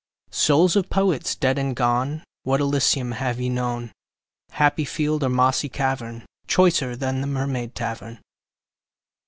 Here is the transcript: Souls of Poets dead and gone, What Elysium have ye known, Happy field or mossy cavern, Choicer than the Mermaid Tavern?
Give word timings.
Souls 0.31 0.75
of 0.75 0.89
Poets 0.89 1.35
dead 1.35 1.59
and 1.59 1.75
gone, 1.75 2.23
What 2.41 2.59
Elysium 2.59 3.11
have 3.11 3.39
ye 3.39 3.49
known, 3.49 3.91
Happy 4.49 4.83
field 4.83 5.23
or 5.23 5.29
mossy 5.29 5.69
cavern, 5.69 6.25
Choicer 6.47 6.95
than 6.95 7.21
the 7.21 7.27
Mermaid 7.27 7.75
Tavern? 7.75 8.19